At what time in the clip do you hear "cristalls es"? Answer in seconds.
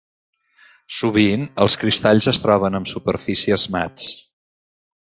1.83-2.43